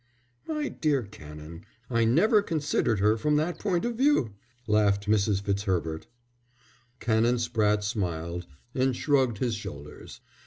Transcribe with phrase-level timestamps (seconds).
[0.47, 4.33] "My dear Canon, I never considered her from that point of view,"
[4.65, 5.43] laughed Mrs.
[5.43, 6.07] Fitzherbert.
[6.99, 10.19] Canon Spratte smiled and shrugged his shoulders.